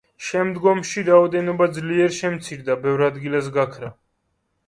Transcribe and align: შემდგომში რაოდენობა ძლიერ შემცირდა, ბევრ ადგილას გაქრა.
შემდგომში 0.27 1.01
რაოდენობა 1.09 1.67
ძლიერ 1.75 2.15
შემცირდა, 2.19 2.79
ბევრ 2.87 3.05
ადგილას 3.09 3.51
გაქრა. 3.59 3.93